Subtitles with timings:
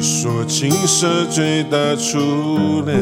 [0.00, 2.98] 你说青涩最大初恋，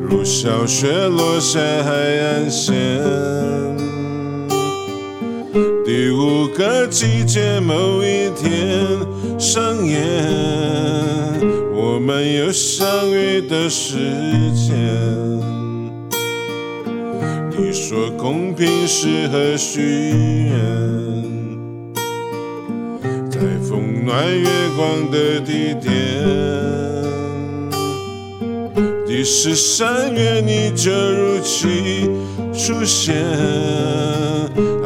[0.00, 2.72] 如小雪落下海岸线。
[5.84, 8.86] 第五个季节某一天
[9.38, 10.00] 上演，
[11.74, 13.98] 我们有相遇的时
[14.54, 14.74] 间。
[17.58, 20.50] 你说公平适合许
[23.44, 24.06] 在风。
[24.06, 25.92] 暖月光的地点，
[29.06, 32.08] 第十三月你就如期
[32.54, 33.14] 出现，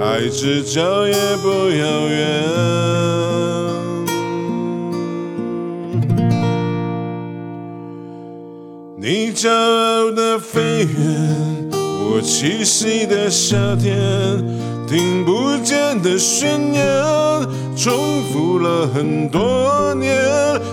[0.03, 2.19] 爱之叫也不遥远。
[9.01, 13.95] 你骄傲的飞远，我栖息的夏天。
[14.89, 16.83] 听不见的宣言，
[17.79, 20.13] 重复了很多年。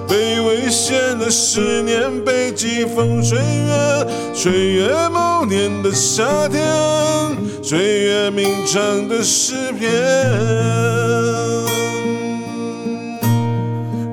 [0.07, 6.63] 被危险的思念，被季风吹远，吹远某年的夏天，
[7.63, 9.91] 吹远鸣唱的诗篇。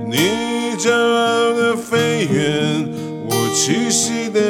[0.07, 2.89] 你骄傲的飞远，
[3.27, 4.41] 我栖息的，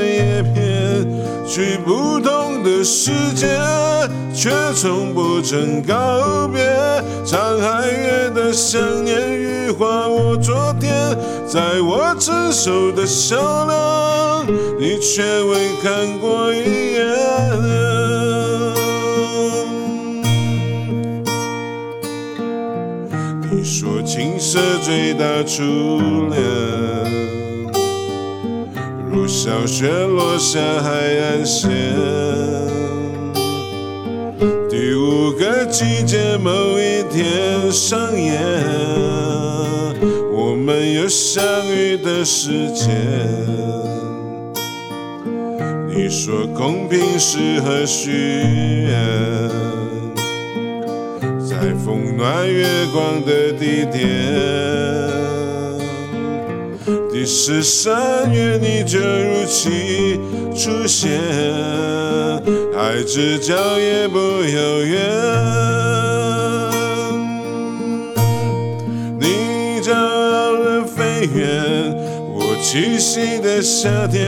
[1.53, 3.47] 去不同的世界。
[4.35, 6.65] 却从不曾告别，
[7.23, 10.91] 沧海月的想念羽化我昨天，
[11.47, 13.37] 在我成熟的笑
[13.67, 17.05] 脸，你却未看过一眼。
[23.51, 25.63] 你说青涩最大初
[26.31, 26.41] 恋，
[29.45, 31.69] 小雪落下海岸线。
[34.71, 38.41] 第五个季节，某一天上演，
[40.33, 41.43] 我们有相
[41.75, 42.89] 遇的时间。
[45.89, 48.13] 你说公平是何许
[48.87, 49.49] 愿，
[51.45, 54.01] 在风暖月光的地点，
[57.23, 60.19] 第十三月你就如期
[60.57, 61.09] 出现。
[62.77, 64.99] 爱之叫也不遥远，
[69.21, 71.95] 你骄傲的飞远，
[72.35, 74.27] 我栖息的夏天，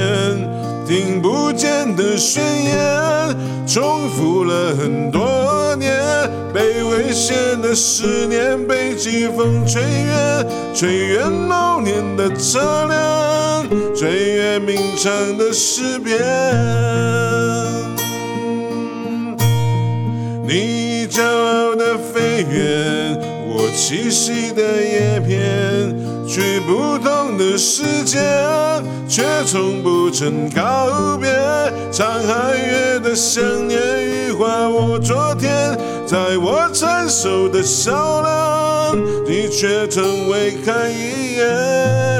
[0.86, 6.00] 听不见的宣言，重复了很多年，
[6.74, 12.58] 最危险的思念，被季风吹远，吹远某年的车
[12.88, 13.64] 辆，
[13.94, 16.18] 吹远鸣唱的诗篇。
[20.44, 25.96] 你骄傲的飞远，我栖息的叶片，
[26.26, 28.18] 去不同的世界，
[29.08, 31.30] 却从不曾告别。
[31.92, 35.78] 沧海月的想念羽化我昨天，
[36.36, 42.13] 我成熟的笑脸，你却从未看一眼。